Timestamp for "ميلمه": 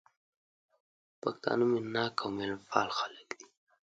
2.37-2.65